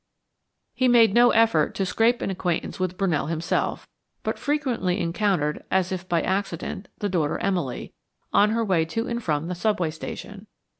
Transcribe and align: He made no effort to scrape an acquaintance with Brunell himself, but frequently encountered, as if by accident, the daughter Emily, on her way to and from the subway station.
He 0.73 0.87
made 0.87 1.13
no 1.13 1.29
effort 1.29 1.75
to 1.75 1.85
scrape 1.85 2.23
an 2.23 2.31
acquaintance 2.31 2.79
with 2.79 2.97
Brunell 2.97 3.29
himself, 3.29 3.87
but 4.23 4.39
frequently 4.39 4.99
encountered, 4.99 5.63
as 5.69 5.91
if 5.91 6.09
by 6.09 6.23
accident, 6.23 6.87
the 6.97 7.07
daughter 7.07 7.37
Emily, 7.37 7.93
on 8.33 8.49
her 8.49 8.65
way 8.65 8.83
to 8.83 9.07
and 9.07 9.21
from 9.23 9.47
the 9.47 9.53
subway 9.53 9.91
station. 9.91 10.47